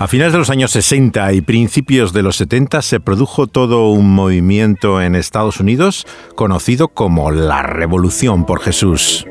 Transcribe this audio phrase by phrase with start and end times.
[0.00, 4.14] A finales de los años 60 y principios de los 70 se produjo todo un
[4.14, 9.26] movimiento en Estados Unidos conocido como la Revolución por Jesús.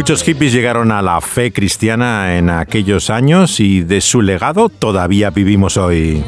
[0.00, 5.28] Muchos hippies llegaron a la fe cristiana en aquellos años y de su legado todavía
[5.28, 6.24] vivimos hoy.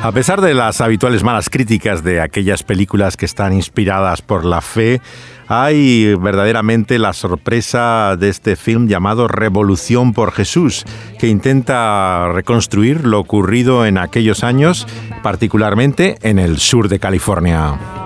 [0.00, 4.60] A pesar de las habituales malas críticas de aquellas películas que están inspiradas por la
[4.60, 5.00] fe,
[5.48, 10.84] hay verdaderamente la sorpresa de este film llamado Revolución por Jesús,
[11.18, 14.86] que intenta reconstruir lo ocurrido en aquellos años,
[15.22, 18.05] particularmente en el sur de California.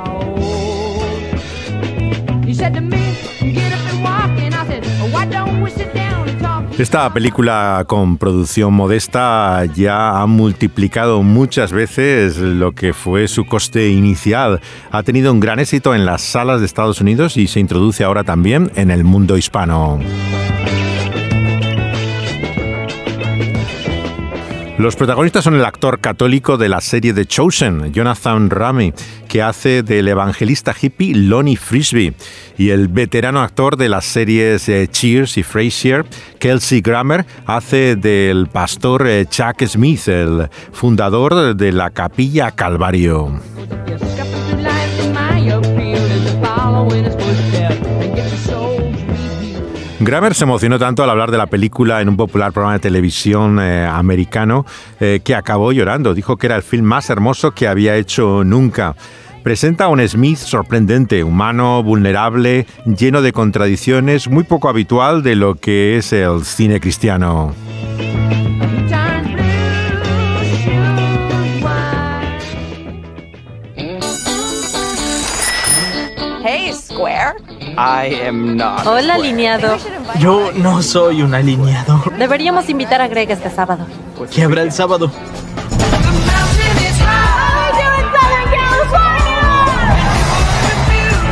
[6.80, 13.90] Esta película con producción modesta ya ha multiplicado muchas veces lo que fue su coste
[13.90, 14.62] inicial.
[14.90, 18.24] Ha tenido un gran éxito en las salas de Estados Unidos y se introduce ahora
[18.24, 20.00] también en el mundo hispano.
[24.80, 28.94] Los protagonistas son el actor católico de la serie The Chosen, Jonathan Rami,
[29.28, 32.14] que hace del evangelista hippie Lonnie Frisbee,
[32.56, 36.06] y el veterano actor de las series eh, Cheers y Frasier,
[36.38, 43.38] Kelsey Grammer, hace del pastor eh, Chuck Smith, el fundador de la capilla Calvario.
[50.10, 53.60] Grammer se emocionó tanto al hablar de la película en un popular programa de televisión
[53.60, 54.66] eh, americano
[54.98, 56.14] eh, que acabó llorando.
[56.14, 58.96] Dijo que era el film más hermoso que había hecho nunca.
[59.44, 65.54] Presenta a un Smith sorprendente, humano, vulnerable, lleno de contradicciones, muy poco habitual de lo
[65.54, 67.54] que es el cine cristiano.
[76.42, 77.59] Hey, Square.
[77.76, 79.76] Hola, alineado.
[80.18, 82.02] Yo no soy un alineado.
[82.18, 83.86] Deberíamos invitar a Greg este sábado.
[84.32, 85.10] ¿Qué habrá el sábado?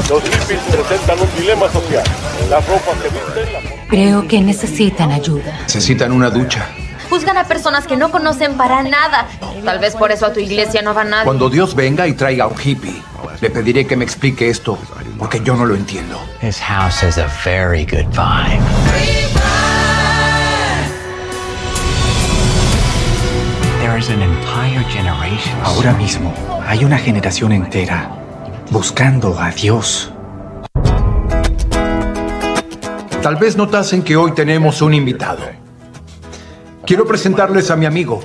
[0.08, 2.04] Los hippies presentan un dilema social.
[2.48, 3.88] Las ropas que visten...
[3.88, 5.58] Creo que necesitan ayuda.
[5.62, 6.66] Necesitan una ducha.
[7.10, 9.26] Juzgan a personas que no conocen para nada.
[9.64, 11.24] Tal vez por eso a tu iglesia no va nadie.
[11.24, 13.02] Cuando Dios venga y traiga a un hippie,
[13.40, 14.78] le pediré que me explique esto,
[15.18, 16.18] porque yo no lo entiendo.
[16.40, 18.62] His house has a very good vibe.
[23.80, 25.58] There is an entire generation.
[25.64, 26.32] Ahora mismo
[26.66, 28.10] hay una generación entera
[28.70, 30.12] buscando a Dios.
[33.22, 35.42] Tal vez notasen que hoy tenemos un invitado.
[36.86, 38.22] Quiero presentarles a mi amigo.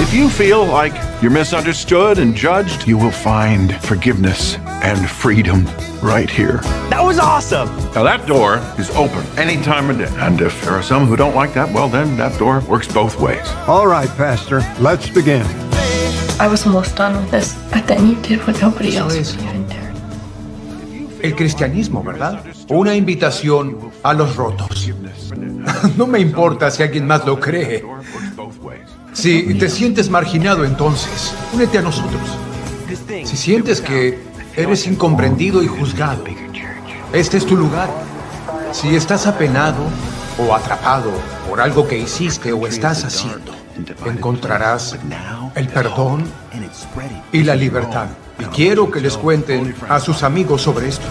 [0.00, 5.66] If you feel like you're misunderstood and judged, you will find forgiveness and freedom
[6.02, 6.62] right here.
[6.88, 7.68] That was awesome.
[7.92, 10.08] Now, that door is open any time of day.
[10.16, 13.20] And if there are some who don't like that, well, then that door works both
[13.20, 13.46] ways.
[13.68, 15.44] All right, Pastor, let's begin.
[16.40, 19.68] I was almost done with this, but then you did what nobody else was even
[19.68, 19.94] dared.
[21.22, 22.42] El cristianismo, ¿verdad?
[22.70, 24.90] Una invitación a los rotos.
[25.96, 27.84] No me importa si alguien más lo cree.
[29.12, 32.20] Si te sientes marginado, entonces, únete a nosotros.
[33.24, 34.18] Si sientes que
[34.56, 36.24] eres incomprendido y juzgado,
[37.12, 37.90] este es tu lugar.
[38.72, 39.82] Si estás apenado
[40.38, 41.10] o atrapado
[41.48, 43.52] por algo que hiciste o estás haciendo,
[44.06, 44.96] encontrarás
[45.54, 46.24] el perdón
[47.32, 48.08] y la libertad.
[48.38, 51.06] Y quiero que les cuenten a sus amigos sobre esto.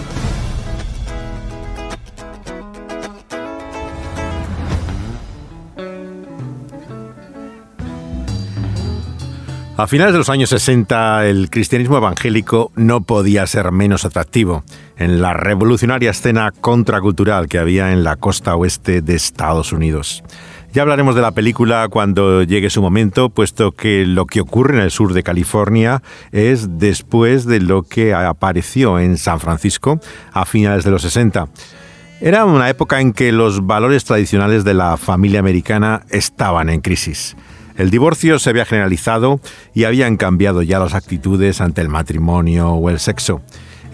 [9.80, 14.62] A finales de los años 60, el cristianismo evangélico no podía ser menos atractivo
[14.98, 20.22] en la revolucionaria escena contracultural que había en la costa oeste de Estados Unidos.
[20.74, 24.82] Ya hablaremos de la película cuando llegue su momento, puesto que lo que ocurre en
[24.82, 29.98] el sur de California es después de lo que apareció en San Francisco
[30.34, 31.48] a finales de los 60.
[32.20, 37.34] Era una época en que los valores tradicionales de la familia americana estaban en crisis.
[37.80, 39.40] El divorcio se había generalizado
[39.72, 43.40] y habían cambiado ya las actitudes ante el matrimonio o el sexo.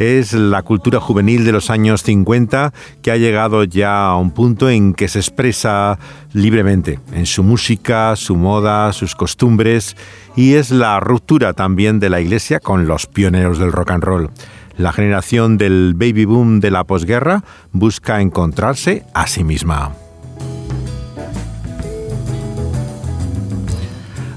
[0.00, 4.68] Es la cultura juvenil de los años 50 que ha llegado ya a un punto
[4.68, 6.00] en que se expresa
[6.32, 9.96] libremente en su música, su moda, sus costumbres
[10.34, 14.30] y es la ruptura también de la iglesia con los pioneros del rock and roll.
[14.76, 19.92] La generación del baby boom de la posguerra busca encontrarse a sí misma.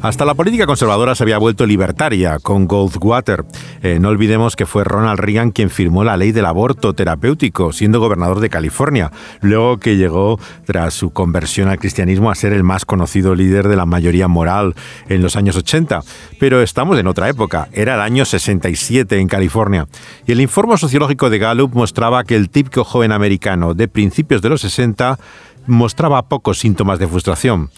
[0.01, 3.43] Hasta la política conservadora se había vuelto libertaria con Goldwater.
[3.81, 7.99] Eh, no olvidemos que fue Ronald Reagan quien firmó la ley del aborto terapéutico, siendo
[7.99, 9.11] gobernador de California,
[9.41, 13.75] luego que llegó, tras su conversión al cristianismo, a ser el más conocido líder de
[13.75, 14.73] la mayoría moral
[15.09, 15.99] en los años 80.
[16.39, 19.85] Pero estamos en otra época, era el año 67 en California,
[20.25, 24.47] y el informe sociológico de Gallup mostraba que el típico joven americano de principios de
[24.47, 25.19] los 60
[25.67, 27.69] mostraba pocos síntomas de frustración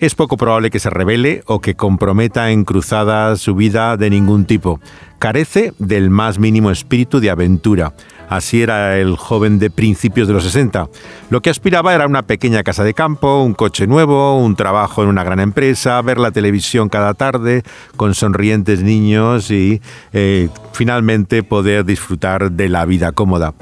[0.00, 4.46] es poco probable que se revele o que comprometa en cruzada su vida de ningún
[4.46, 4.80] tipo.
[5.18, 7.92] Carece del más mínimo espíritu de aventura.
[8.30, 10.88] Así era el joven de principios de los 60.
[11.28, 15.10] Lo que aspiraba era una pequeña casa de campo, un coche nuevo, un trabajo en
[15.10, 17.62] una gran empresa, ver la televisión cada tarde
[17.96, 19.82] con sonrientes niños y
[20.14, 23.52] eh, finalmente poder disfrutar de la vida cómoda.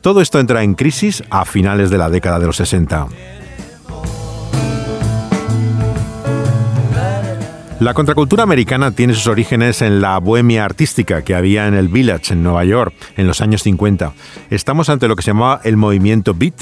[0.00, 3.06] Todo esto entra en crisis a finales de la década de los 60.
[7.78, 12.32] La contracultura americana tiene sus orígenes en la bohemia artística que había en el Village,
[12.32, 14.14] en Nueva York, en los años 50.
[14.48, 16.54] Estamos ante lo que se llamaba el movimiento beat.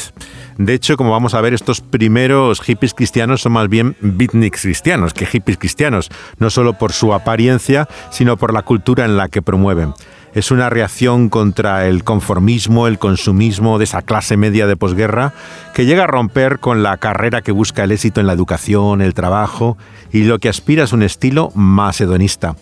[0.59, 5.15] De hecho, como vamos a ver, estos primeros hippies cristianos son más bien beatniks cristianos
[5.15, 9.41] que hippies cristianos, no solo por su apariencia, sino por la cultura en la que
[9.41, 9.95] promueven
[10.35, 15.33] es una reacción contra el conformismo, el consumismo de esa clase media de posguerra
[15.75, 19.15] que llega a romper con la carrera que busca el éxito en la educación, el
[19.15, 19.79] trabajo
[20.13, 22.57] y lo que aspira es un estilo más hedonista,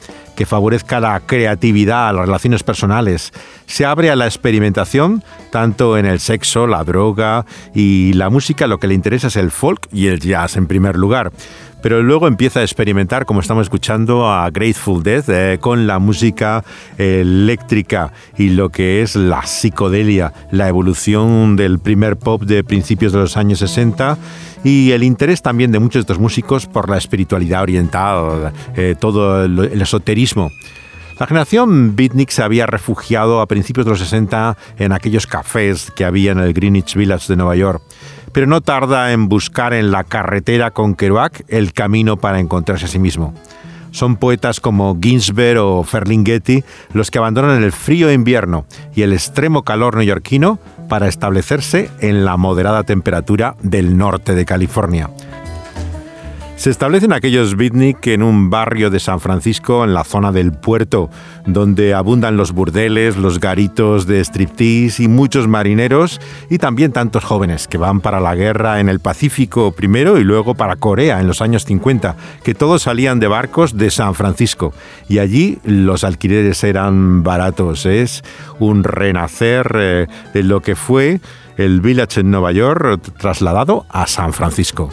[0.46, 3.32] favorezca la creatividad, las relaciones personales,
[3.66, 7.44] se abre a la experimentación tanto en el sexo, la droga
[7.74, 10.96] y la música, lo que le interesa es el folk y el jazz en primer
[10.96, 11.32] lugar.
[11.82, 16.64] Pero luego empieza a experimentar, como estamos escuchando, a Grateful Death eh, con la música
[16.96, 23.18] eléctrica y lo que es la psicodelia, la evolución del primer pop de principios de
[23.18, 24.16] los años 60
[24.64, 29.44] y el interés también de muchos de estos músicos por la espiritualidad oriental, eh, todo
[29.44, 30.50] el, esoterismo.
[31.18, 36.04] La generación beatnik se había refugiado a principios de los 60 en aquellos cafés que
[36.04, 37.82] había en el Greenwich Village de Nueva York
[38.32, 42.88] pero no tarda en buscar en la carretera con Kerouac el camino para encontrarse a
[42.88, 43.34] sí mismo.
[43.90, 46.64] Son poetas como Ginsberg o Ferlinghetti
[46.94, 48.64] los que abandonan el frío invierno
[48.94, 50.58] y el extremo calor neoyorquino
[50.92, 55.08] para establecerse en la moderada temperatura del norte de California.
[56.62, 61.10] Se establecen aquellos beatnik en un barrio de San Francisco, en la zona del puerto,
[61.44, 66.20] donde abundan los burdeles, los garitos de striptease y muchos marineros
[66.50, 70.54] y también tantos jóvenes que van para la guerra en el Pacífico primero y luego
[70.54, 72.14] para Corea en los años 50,
[72.44, 74.72] que todos salían de barcos de San Francisco
[75.08, 77.86] y allí los alquileres eran baratos.
[77.86, 78.22] Es
[78.60, 81.20] un renacer eh, de lo que fue
[81.56, 84.90] el Village en Nueva York trasladado a San Francisco.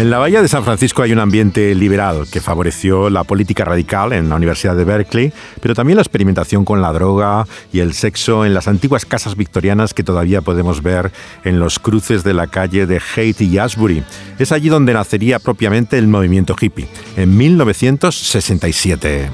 [0.00, 4.14] En la Bahía de San Francisco hay un ambiente liberado que favoreció la política radical
[4.14, 5.30] en la Universidad de Berkeley,
[5.60, 9.92] pero también la experimentación con la droga y el sexo en las antiguas casas victorianas
[9.92, 11.12] que todavía podemos ver
[11.44, 14.02] en los cruces de la calle de Haight y Ashbury.
[14.38, 16.88] Es allí donde nacería propiamente el movimiento hippie,
[17.18, 19.28] en 1967.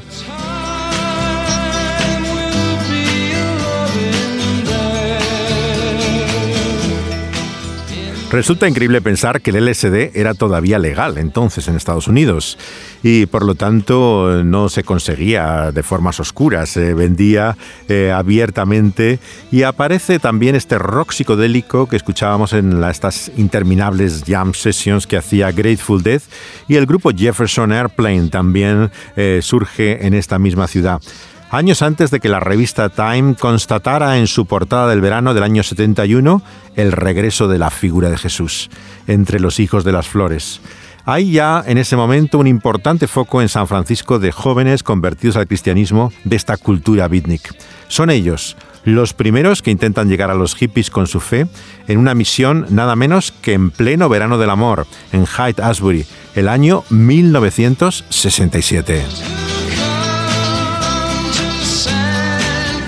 [8.30, 12.58] Resulta increíble pensar que el LSD era todavía legal entonces en Estados Unidos
[13.04, 17.56] y por lo tanto no se conseguía de formas oscuras, se vendía
[17.88, 19.20] eh, abiertamente
[19.52, 25.52] y aparece también este rock psicodélico que escuchábamos en estas interminables jam sessions que hacía
[25.52, 26.24] Grateful Death
[26.66, 31.00] y el grupo Jefferson Airplane también eh, surge en esta misma ciudad
[31.50, 35.62] años antes de que la revista Time constatara en su portada del verano del año
[35.62, 36.42] 71
[36.74, 38.70] el regreso de la figura de Jesús
[39.06, 40.60] entre los hijos de las flores.
[41.04, 45.46] Hay ya en ese momento un importante foco en San Francisco de jóvenes convertidos al
[45.46, 47.54] cristianismo de esta cultura beatnik.
[47.86, 51.46] Son ellos los primeros que intentan llegar a los hippies con su fe
[51.86, 56.48] en una misión nada menos que en pleno verano del amor, en Hyde Asbury, el
[56.48, 59.45] año 1967.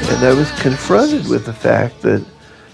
[0.09, 2.25] And I was confronted with the fact that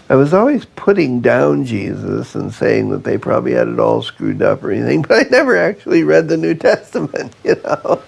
[0.09, 4.41] I was always putting down Jesus and saying that they probably had it all screwed
[4.41, 8.03] up or anything, but I never actually read the New Testament, you know.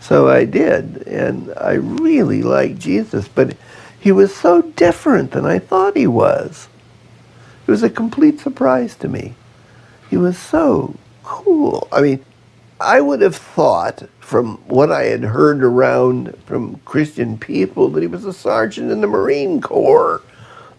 [0.00, 3.56] So I did, and I really liked Jesus, but
[4.00, 6.68] he was so different than I thought he was.
[7.66, 9.34] It was a complete surprise to me.
[10.08, 11.86] He was so cool.
[11.92, 12.24] I mean,
[12.80, 18.06] I would have thought from what I had heard around from Christian people that he
[18.06, 20.22] was a sergeant in the Marine Corps.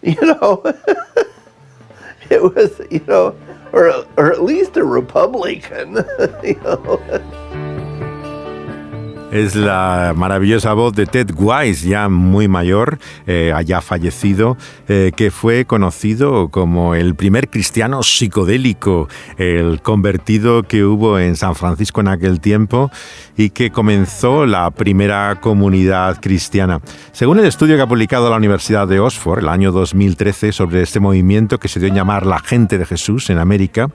[0.04, 0.60] You know,
[2.28, 3.36] it was, you know,
[3.70, 5.94] or, or at least a Republican,
[6.42, 7.41] you know.
[9.32, 14.58] Es la maravillosa voz de Ted Wise, ya muy mayor, eh, allá fallecido,
[14.88, 19.08] eh, que fue conocido como el primer cristiano psicodélico,
[19.38, 22.90] el convertido que hubo en San Francisco en aquel tiempo
[23.34, 26.82] y que comenzó la primera comunidad cristiana.
[27.12, 31.00] Según el estudio que ha publicado la Universidad de Oxford el año 2013 sobre este
[31.00, 33.88] movimiento que se dio a llamar la gente de Jesús en América,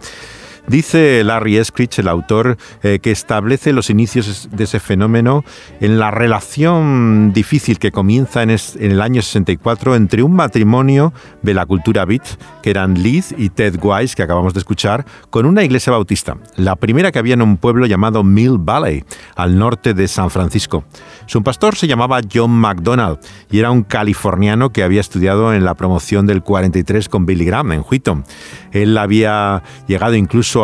[0.68, 5.46] Dice Larry Eskrich, el autor, eh, que establece los inicios de ese fenómeno
[5.80, 11.66] en la relación difícil que comienza en, el año 64 entre un matrimonio de la
[11.66, 12.28] cultura beat,
[12.62, 16.76] que eran Liz y Ted Wise, que acabamos de escuchar, con una iglesia bautista, la
[16.76, 19.06] primera que había en un pueblo llamado Mill Valley,
[19.38, 20.84] al norte de San Francisco.
[21.28, 23.20] Su pastor se llamaba John McDonald
[23.50, 27.72] y era un californiano que había estudiado en la promoción del 43 con Billy Graham
[27.72, 28.26] en Wheaton.
[28.74, 30.16] Él había llegado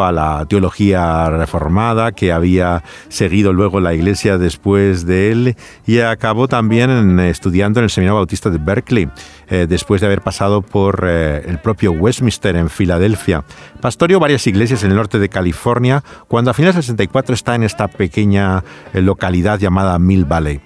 [0.02, 6.48] a la teología reformada, que había seguido luego la iglesia después de él y acabó
[6.48, 9.10] también estudiando en el Seminario Bautista de Berkeley,
[9.50, 13.44] eh, después de haber pasado por eh, el propio Westminster en Filadelfia.
[13.82, 17.64] Pastoreó varias iglesias en el norte de California, cuando a finales del 64 está en
[17.64, 20.62] esta pequeña eh, localidad llamada Mill Valley.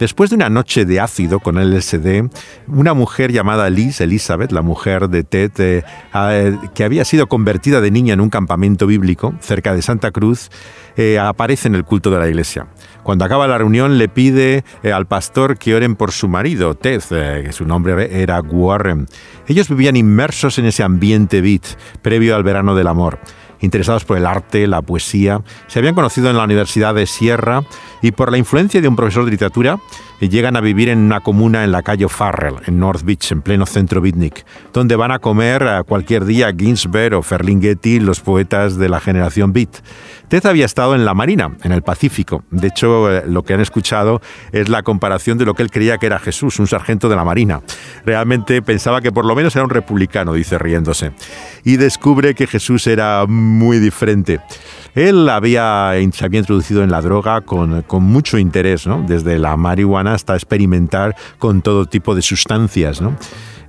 [0.00, 2.30] Después de una noche de ácido con LSD,
[2.68, 7.82] una mujer llamada Liz, Elizabeth, la mujer de Ted, eh, eh, que había sido convertida
[7.82, 10.48] de niña en un campamento bíblico cerca de Santa Cruz,
[10.96, 12.66] eh, aparece en el culto de la iglesia.
[13.02, 17.02] Cuando acaba la reunión le pide al pastor que oren por su marido, Ted,
[17.44, 19.06] que su nombre era Warren.
[19.48, 23.18] Ellos vivían inmersos en ese ambiente beat previo al verano del amor
[23.60, 25.42] interesados por el arte, la poesía.
[25.66, 27.62] Se habían conocido en la Universidad de Sierra
[28.02, 29.78] y por la influencia de un profesor de literatura
[30.28, 33.64] llegan a vivir en una comuna en la calle Farrell, en North Beach, en pleno
[33.66, 38.88] centro beatnik, donde van a comer a cualquier día Ginsberg o Ferlinghetti, los poetas de
[38.88, 39.78] la generación beat.
[40.28, 42.44] Ted había estado en la Marina, en el Pacífico.
[42.50, 44.20] De hecho, eh, lo que han escuchado
[44.52, 47.24] es la comparación de lo que él creía que era Jesús, un sargento de la
[47.24, 47.62] Marina.
[48.04, 51.12] Realmente pensaba que por lo menos era un republicano, dice riéndose.
[51.64, 54.40] Y descubre que Jesús era muy diferente.
[54.94, 59.04] Él había, se había introducido en la droga con, con mucho interés, ¿no?
[59.06, 63.00] desde la marihuana hasta experimentar con todo tipo de sustancias.
[63.00, 63.16] ¿no?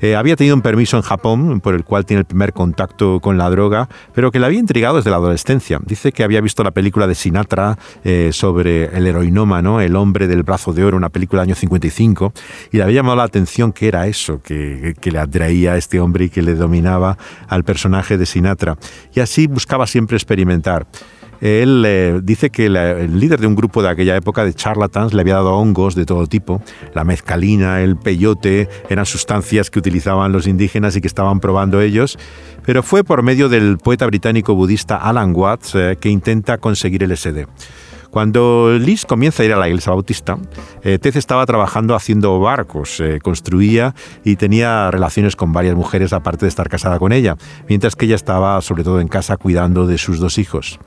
[0.01, 3.37] Eh, había tenido un permiso en Japón por el cual tiene el primer contacto con
[3.37, 5.79] la droga, pero que le había intrigado desde la adolescencia.
[5.85, 10.43] Dice que había visto la película de Sinatra eh, sobre el heroinómano, el hombre del
[10.43, 12.33] brazo de oro, una película del año 55,
[12.71, 15.99] y le había llamado la atención que era eso, que, que le atraía a este
[15.99, 17.17] hombre y que le dominaba
[17.47, 18.77] al personaje de Sinatra.
[19.13, 20.87] Y así buscaba siempre experimentar.
[21.41, 25.21] Él eh, dice que el líder de un grupo de aquella época de charlatans le
[25.21, 26.61] había dado hongos de todo tipo.
[26.93, 32.19] La mezcalina, el peyote, eran sustancias que utilizaban los indígenas y que estaban probando ellos.
[32.63, 37.17] Pero fue por medio del poeta británico budista Alan Watts eh, que intenta conseguir el
[37.17, 37.47] SD.
[38.11, 40.37] Cuando Liz comienza a ir a la iglesia bautista,
[40.83, 43.95] eh, Tez estaba trabajando haciendo barcos, construía
[44.25, 47.37] y tenía relaciones con varias mujeres aparte de estar casada con ella,
[47.69, 50.77] mientras que ella estaba sobre todo en casa cuidando de sus dos hijos.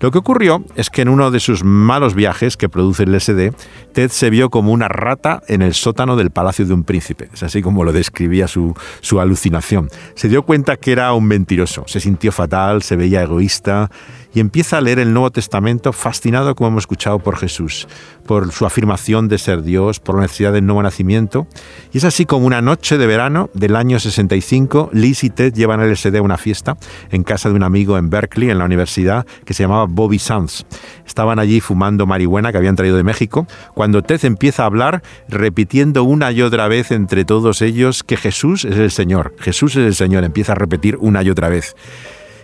[0.00, 3.52] Lo que ocurrió es que en uno de sus malos viajes que produce el SD,
[3.92, 7.28] Ted se vio como una rata en el sótano del palacio de un príncipe.
[7.34, 9.88] Es así como lo describía su, su alucinación.
[10.14, 13.90] Se dio cuenta que era un mentiroso, se sintió fatal, se veía egoísta
[14.34, 17.88] y empieza a leer el Nuevo Testamento fascinado, como hemos escuchado, por Jesús,
[18.26, 21.46] por su afirmación de ser Dios, por la necesidad del nuevo nacimiento.
[21.92, 25.80] Y es así como una noche de verano del año 65, Liz y Ted llevan
[25.80, 26.76] el SD a una fiesta
[27.10, 30.66] en casa de un amigo en Berkeley, en la universidad, que se llamaba Bobby Sands.
[31.06, 36.04] Estaban allí fumando marihuana que habían traído de México, cuando Ted empieza a hablar, repitiendo
[36.04, 39.94] una y otra vez entre todos ellos que Jesús es el Señor, Jesús es el
[39.94, 41.74] Señor, empieza a repetir una y otra vez.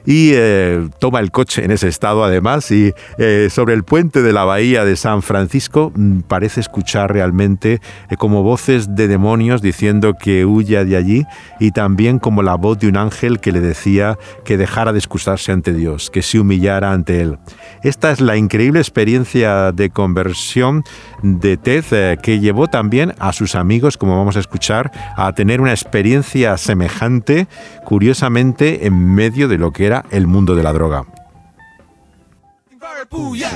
[0.07, 4.33] Y eh, toma el coche en ese estado además y eh, sobre el puente de
[4.33, 7.81] la bahía de San Francisco mm, parece escuchar realmente
[8.11, 11.25] eh, como voces de demonios diciendo que huya de allí
[11.59, 15.53] y también como la voz de un ángel que le decía que dejara de excusarse
[15.53, 17.39] ante Dios, que se humillara ante él.
[17.83, 20.85] Esta es la increíble experiencia de conversión
[21.23, 25.71] de Ted que llevó también a sus amigos, como vamos a escuchar, a tener una
[25.71, 27.47] experiencia semejante,
[27.85, 31.05] curiosamente, en medio de lo que era el mundo de la droga.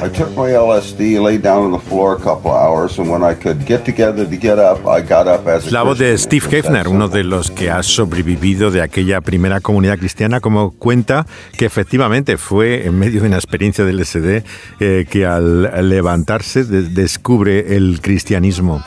[0.05, 3.35] I took my LSD, laid down on the floor a couple hours, and when I
[3.35, 6.47] could get together to get up, I got up as a La voz de Steve
[6.51, 11.27] Hefner, uno de los que ha sobrevivido de aquella primera comunidad cristiana, como cuenta
[11.57, 14.45] que efectivamente fue en medio de una experiencia del LSD
[14.81, 18.83] eh, que al levantarse de- descubre el cristianismo.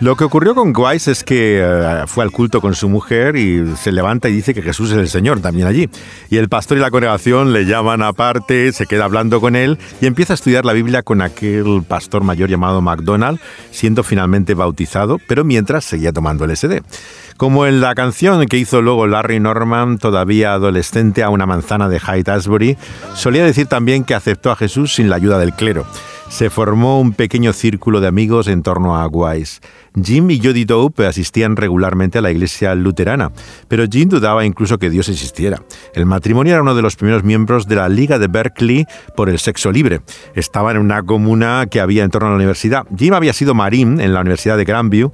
[0.00, 3.76] Lo que ocurrió con Weiss es que eh, fue al culto con su mujer y
[3.76, 5.90] se levanta y dice que Jesús es el Señor también allí.
[6.30, 10.06] Y el pastor y la congregación le llaman aparte, se queda hablando con él y
[10.06, 13.38] empieza a estudiar la Biblia con aquel pastor mayor llamado MacDonald,
[13.72, 16.80] siendo finalmente bautizado, pero mientras seguía tomando LSD.
[17.36, 22.00] Como en la canción que hizo luego Larry Norman, todavía adolescente a una manzana de
[22.00, 22.78] Hyde Asbury,
[23.14, 25.84] solía decir también que aceptó a Jesús sin la ayuda del clero.
[26.30, 29.60] Se formó un pequeño círculo de amigos en torno a Wise.
[30.00, 33.32] Jim y Jody Dope asistían regularmente a la iglesia luterana,
[33.66, 35.60] pero Jim dudaba incluso que Dios existiera.
[35.92, 39.40] El matrimonio era uno de los primeros miembros de la Liga de Berkeley por el
[39.40, 40.02] sexo libre.
[40.34, 42.86] Estaban en una comuna que había en torno a la universidad.
[42.96, 45.10] Jim había sido marín en la Universidad de Grandview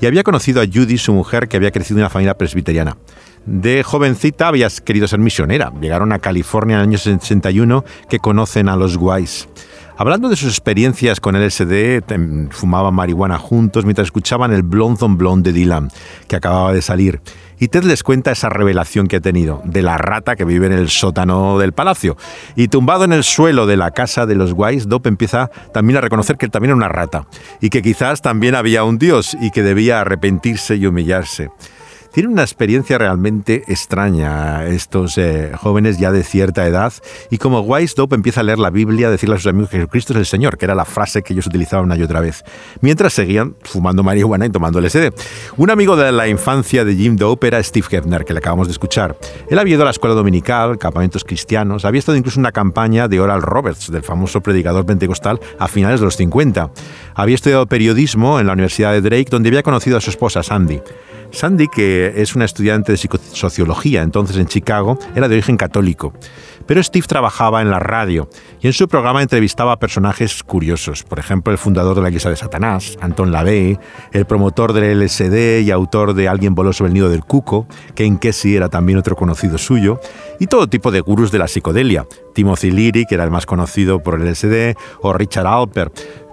[0.00, 2.96] y había conocido a Judy, su mujer, que había crecido en una familia presbiteriana.
[3.44, 5.72] De jovencita había querido ser misionera.
[5.80, 9.48] Llegaron a California en el año 61 que conocen a los Wise.
[10.00, 15.18] Hablando de sus experiencias con LSD, tem- fumaban marihuana juntos mientras escuchaban el Blonde on
[15.18, 15.90] Blonde de Dylan,
[16.26, 17.20] que acababa de salir.
[17.58, 20.72] Y Ted les cuenta esa revelación que ha tenido de la rata que vive en
[20.72, 22.16] el sótano del palacio.
[22.56, 26.00] Y tumbado en el suelo de la casa de los Wise, Dope empieza también a
[26.00, 27.26] reconocer que él también era una rata.
[27.60, 31.50] Y que quizás también había un dios y que debía arrepentirse y humillarse.
[32.12, 36.92] Tienen una experiencia realmente extraña estos eh, jóvenes ya de cierta edad
[37.30, 39.76] y como Wise Dope empieza a leer la Biblia, a decirle a sus amigos que
[39.76, 42.44] Jesucristo es el Señor, que era la frase que ellos utilizaban una y otra vez,
[42.80, 45.12] mientras seguían fumando marihuana y tomando LSD.
[45.56, 48.72] Un amigo de la infancia de Jim Dope era Steve Hefner, que le acabamos de
[48.72, 49.16] escuchar.
[49.48, 53.06] Él había ido a la escuela dominical, campamentos cristianos, había estado incluso en una campaña
[53.06, 56.72] de Oral Roberts, del famoso predicador pentecostal, a finales de los 50.
[57.14, 60.80] Había estudiado periodismo en la Universidad de Drake, donde había conocido a su esposa Sandy.
[61.32, 66.12] Sandy, que es una estudiante de psicosociología entonces en Chicago, era de origen católico.
[66.66, 68.28] Pero Steve trabajaba en la radio
[68.60, 71.02] y en su programa entrevistaba a personajes curiosos.
[71.02, 73.78] Por ejemplo, el fundador de la Iglesia de Satanás, Anton LaVey,
[74.12, 78.18] el promotor del LSD y autor de Alguien voló sobre el nido del cuco, Ken
[78.18, 80.00] Kesey era también otro conocido suyo,
[80.38, 82.06] y todo tipo de gurús de la psicodelia.
[82.34, 85.90] Timothy Leary, que era el más conocido por el LSD, o Richard Alper.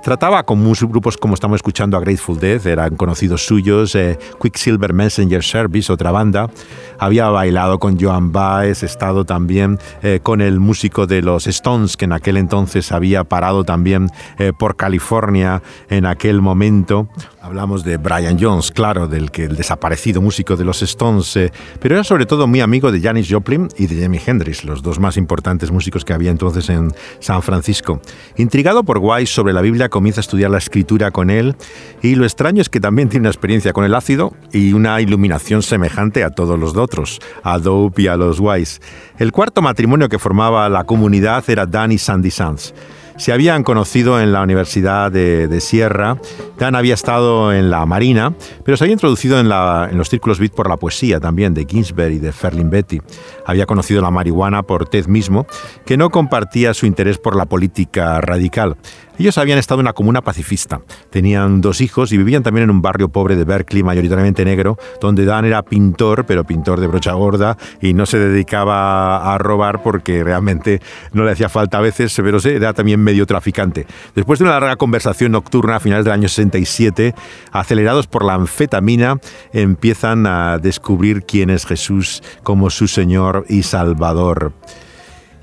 [0.07, 4.93] Trataba con mus- grupos como estamos escuchando a Grateful Dead, eran conocidos suyos, eh, Quicksilver
[4.93, 6.49] Messenger Service, otra banda.
[6.97, 12.05] Había bailado con Joan Baez, estado también eh, con el músico de los Stones, que
[12.05, 14.07] en aquel entonces había parado también
[14.39, 17.09] eh, por California en aquel momento.
[17.41, 21.37] Hablamos de Brian Jones, claro, del que el desaparecido músico de los Stones,
[21.81, 24.99] pero era sobre todo muy amigo de Janis Joplin y de Jimi Hendrix, los dos
[24.99, 28.01] más importantes músicos que había entonces en San Francisco.
[28.37, 31.55] Intrigado por Wise sobre la Biblia, comienza a estudiar la escritura con él
[32.03, 35.63] y lo extraño es que también tiene una experiencia con el ácido y una iluminación
[35.63, 38.79] semejante a todos los otros, a Dope y a los Wise.
[39.17, 42.75] El cuarto matrimonio que formaba la comunidad era Dan y Sandy Sands.
[43.17, 46.19] Se habían conocido en la Universidad de, Sierra.
[46.59, 50.53] Dan había estado en la Marina, pero se había introducido en, en los círculos beat
[50.53, 53.01] por la poesía también de Ginsberg y de Ferlin Betty.
[53.47, 55.47] Había conocido la marihuana por Ted mismo,
[55.83, 58.77] que no compartía su interés por la política radical.
[59.19, 62.81] Ellos habían estado en una comuna pacifista, tenían dos hijos y vivían también en un
[62.81, 67.57] barrio pobre de Berkeley, mayoritariamente negro, donde Dan era pintor, pero pintor de brocha gorda
[67.81, 70.81] y no se dedicaba a robar porque realmente
[71.13, 73.87] no le hacía falta a veces, pero era también medio traficante.
[74.13, 77.15] Después de una larga conversación nocturna a finales del año 67,
[77.51, 79.19] acelerados por la anfetamina,
[79.51, 84.53] empiezan a descubrir quién es Jesús como su Señor y Salvador.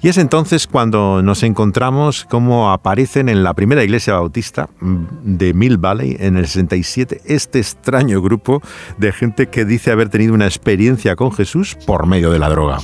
[0.05, 5.55] Y es entonces cuando nos encontramos cómo aparecen en la primera iglesia bautista mm, de
[5.55, 8.61] Mill Valley en el 67 este extraño grupo
[8.99, 12.81] de gente que dice haber tenido una experiencia con Jesús por medio de la droga.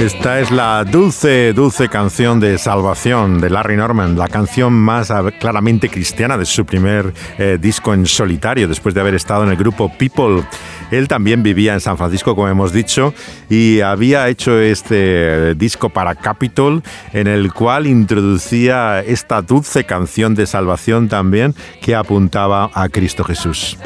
[0.00, 5.90] Esta es la dulce, dulce canción de salvación de Larry Norman, la canción más claramente
[5.90, 9.92] cristiana de su primer eh, disco en solitario, después de haber estado en el grupo
[9.98, 10.42] People.
[10.90, 13.12] Él también vivía en San Francisco, como hemos dicho,
[13.50, 16.82] y había hecho este disco para Capitol,
[17.12, 23.76] en el cual introducía esta dulce canción de salvación también que apuntaba a Cristo Jesús.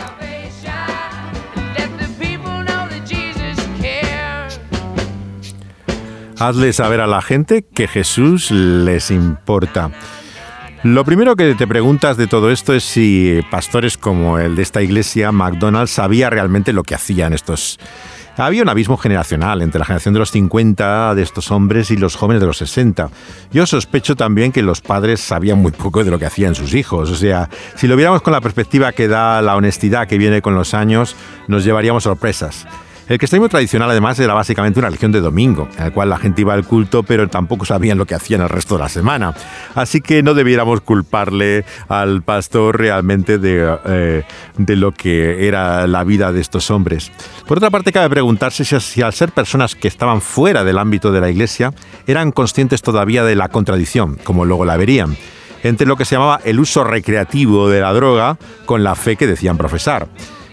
[6.45, 9.91] Hazle saber a la gente que Jesús les importa.
[10.83, 14.83] Lo primero que te preguntas de todo esto es si pastores como el de esta
[14.83, 17.79] iglesia, McDonald's, sabía realmente lo que hacían estos.
[18.37, 22.15] Había un abismo generacional entre la generación de los 50 de estos hombres y los
[22.15, 23.09] jóvenes de los 60.
[23.51, 27.11] Yo sospecho también que los padres sabían muy poco de lo que hacían sus hijos.
[27.11, 30.55] O sea, si lo viéramos con la perspectiva que da la honestidad que viene con
[30.55, 31.17] los años,
[31.49, 32.67] nos llevaríamos sorpresas.
[33.07, 36.41] El cristianismo tradicional además era básicamente una religión de domingo, en la cual la gente
[36.41, 39.35] iba al culto pero tampoco sabían lo que hacían el resto de la semana.
[39.75, 44.25] Así que no debiéramos culparle al pastor realmente de, eh,
[44.57, 47.13] de lo que era la vida de estos hombres.
[47.47, 51.13] Por otra parte, cabe preguntarse si, si al ser personas que estaban fuera del ámbito
[51.13, 51.75] de la iglesia,
[52.07, 55.17] eran conscientes todavía de la contradicción, como luego la verían
[55.63, 58.37] entre lo que se llamaba el uso recreativo de la droga
[58.67, 60.09] con la fe que decían profesar.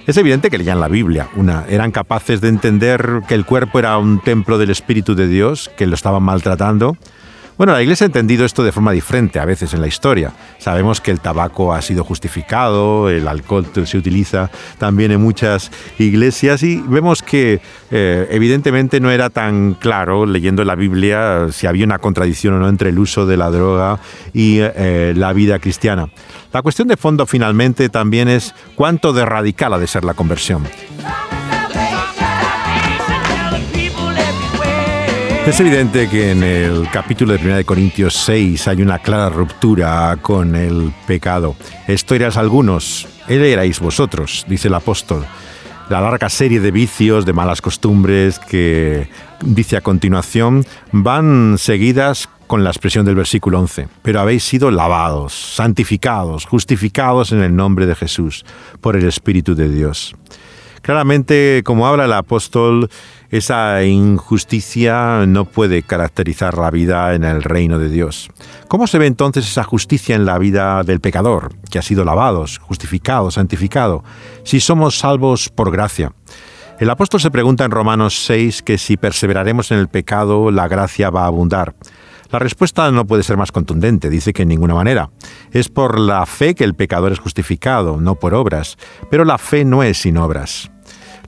[0.07, 1.29] Es evidente que leían la Biblia.
[1.35, 5.69] Una, eran capaces de entender que el cuerpo era un templo del Espíritu de Dios,
[5.77, 6.97] que lo estaban maltratando.
[7.61, 10.33] Bueno, la Iglesia ha entendido esto de forma diferente a veces en la historia.
[10.57, 15.69] Sabemos que el tabaco ha sido justificado, el alcohol se utiliza también en muchas
[15.99, 21.85] iglesias y vemos que eh, evidentemente no era tan claro leyendo la Biblia si había
[21.85, 23.99] una contradicción o no entre el uso de la droga
[24.33, 26.09] y eh, la vida cristiana.
[26.51, 30.63] La cuestión de fondo finalmente también es cuánto de radical ha de ser la conversión.
[35.45, 40.55] Es evidente que en el capítulo de 1 Corintios 6 hay una clara ruptura con
[40.55, 41.55] el pecado.
[41.87, 45.25] Esto eras algunos, él erais vosotros, dice el apóstol.
[45.89, 49.09] La larga serie de vicios, de malas costumbres que
[49.43, 55.33] dice a continuación, van seguidas con la expresión del versículo 11, pero habéis sido lavados,
[55.33, 58.45] santificados, justificados en el nombre de Jesús,
[58.79, 60.15] por el Espíritu de Dios.
[60.81, 62.89] Claramente, como habla el apóstol,
[63.31, 68.29] esa injusticia no puede caracterizar la vida en el reino de Dios.
[68.67, 72.45] ¿Cómo se ve entonces esa justicia en la vida del pecador, que ha sido lavado,
[72.59, 74.03] justificado, santificado,
[74.43, 76.11] si somos salvos por gracia?
[76.77, 81.09] El apóstol se pregunta en Romanos 6 que si perseveraremos en el pecado, la gracia
[81.09, 81.75] va a abundar.
[82.31, 85.09] La respuesta no puede ser más contundente, dice que en ninguna manera.
[85.51, 88.77] Es por la fe que el pecador es justificado, no por obras,
[89.09, 90.71] pero la fe no es sin obras.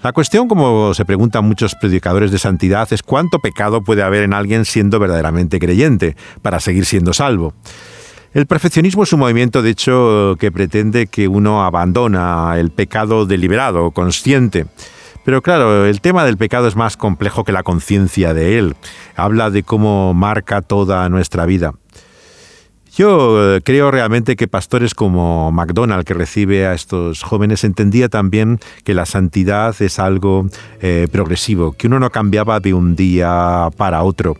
[0.03, 4.33] La cuestión, como se preguntan muchos predicadores de santidad, es cuánto pecado puede haber en
[4.33, 7.53] alguien siendo verdaderamente creyente para seguir siendo salvo.
[8.33, 13.91] El perfeccionismo es un movimiento, de hecho, que pretende que uno abandona el pecado deliberado,
[13.91, 14.65] consciente.
[15.23, 18.75] Pero claro, el tema del pecado es más complejo que la conciencia de él.
[19.15, 21.75] Habla de cómo marca toda nuestra vida.
[22.95, 28.59] Yo eh, creo realmente que pastores como McDonald, que recibe a estos jóvenes, entendía también
[28.83, 30.47] que la santidad es algo
[30.79, 34.37] eh, progresivo, que uno no cambiaba de un día para otro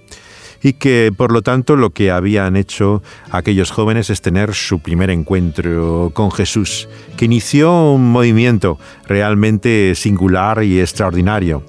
[0.62, 5.10] y que por lo tanto lo que habían hecho aquellos jóvenes es tener su primer
[5.10, 6.88] encuentro con Jesús,
[7.18, 11.64] que inició un movimiento realmente singular y extraordinario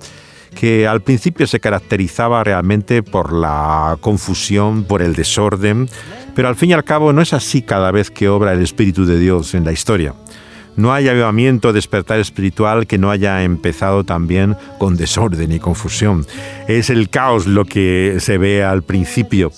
[0.55, 5.89] que al principio se caracterizaba realmente por la confusión, por el desorden,
[6.35, 9.05] pero al fin y al cabo no es así cada vez que obra el Espíritu
[9.05, 10.15] de Dios en la historia.
[10.77, 16.27] No hay avivamiento, despertar espiritual que no haya empezado también con desorden y confusión.
[16.67, 19.53] Es el caos lo que se ve al principio.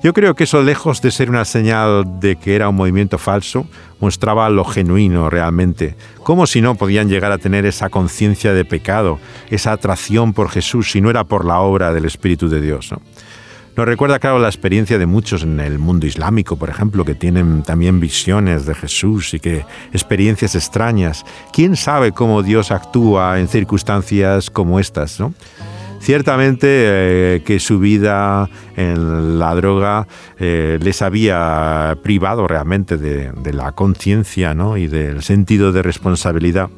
[0.00, 3.66] Yo creo que eso, lejos de ser una señal de que era un movimiento falso,
[3.98, 5.96] mostraba lo genuino realmente.
[6.22, 9.18] Como si no podían llegar a tener esa conciencia de pecado,
[9.50, 12.94] esa atracción por Jesús, si no era por la obra del Espíritu de Dios.
[13.76, 17.62] Nos recuerda, claro, la experiencia de muchos en el mundo islámico, por ejemplo, que tienen
[17.62, 21.24] también visiones de Jesús y que experiencias extrañas.
[21.52, 25.18] ¿Quién sabe cómo Dios actúa en circunstancias como estas?
[25.18, 25.32] ¿no?
[26.00, 30.06] Ciertamente eh, que su vida en la droga
[30.38, 34.76] eh, les había privado realmente de, de la conciencia ¿no?
[34.76, 36.70] y del sentido de responsabilidad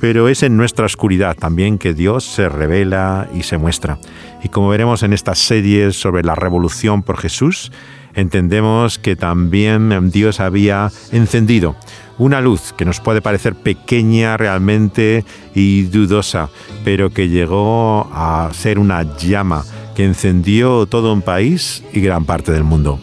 [0.00, 3.98] pero es en nuestra oscuridad también que Dios se revela y se muestra.
[4.42, 7.72] Y como veremos en estas series sobre la revolución por Jesús,
[8.14, 11.76] entendemos que también Dios había encendido
[12.18, 15.24] una luz que nos puede parecer pequeña realmente
[15.54, 16.48] y dudosa,
[16.84, 22.52] pero que llegó a ser una llama que encendió todo un país y gran parte
[22.52, 22.98] del mundo.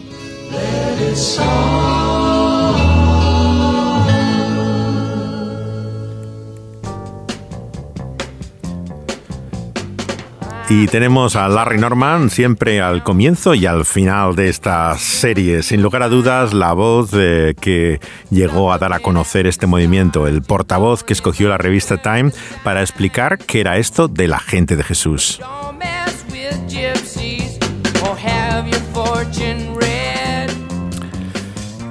[10.75, 15.61] Y tenemos a Larry Norman siempre al comienzo y al final de esta serie.
[15.61, 17.99] Sin lugar a dudas, la voz que
[18.31, 22.31] llegó a dar a conocer este movimiento, el portavoz que escogió la revista Time
[22.63, 25.39] para explicar qué era esto de la gente de Jesús.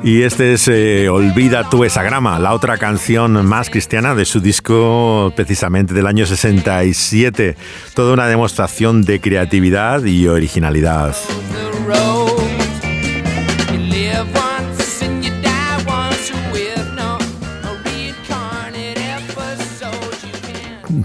[0.04, 4.40] Y este es eh, Olvida tu esa grama, la otra canción más cristiana de su
[4.40, 7.56] disco precisamente del año 67.
[7.94, 11.14] Toda una demostración de creatividad y originalidad.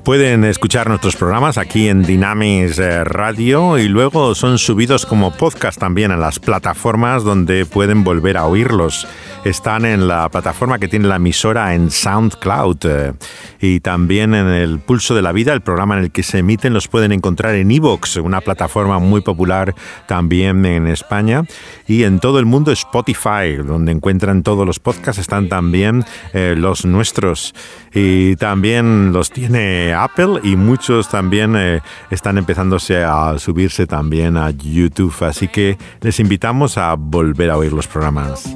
[0.03, 5.79] Pueden escuchar nuestros programas aquí en Dynamis eh, Radio y luego son subidos como podcast
[5.79, 9.07] también en las plataformas donde pueden volver a oírlos.
[9.45, 13.13] Están en la plataforma que tiene la emisora en SoundCloud eh,
[13.61, 16.73] y también en el Pulso de la Vida, el programa en el que se emiten,
[16.73, 19.73] los pueden encontrar en Evox, una plataforma muy popular
[20.05, 21.43] también en España
[21.87, 26.85] y en todo el mundo Spotify, donde encuentran todos los podcasts, están también eh, los
[26.85, 27.53] nuestros
[27.93, 34.51] y también los tiene Apple y muchos también eh, están empezándose a subirse también a
[34.51, 38.53] YouTube, así que les invitamos a volver a oír los programas.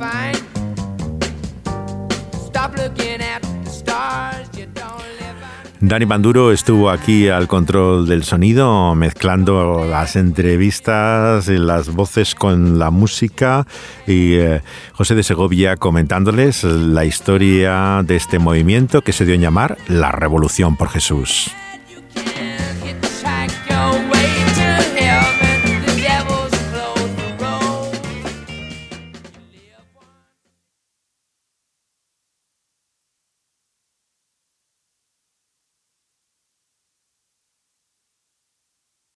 [5.82, 12.92] Dani Banduro estuvo aquí al control del sonido, mezclando las entrevistas las voces con la
[12.92, 13.66] música
[14.06, 14.62] y eh,
[14.94, 20.12] José de Segovia comentándoles la historia de este movimiento que se dio en llamar la
[20.12, 21.52] Revolución por Jesús.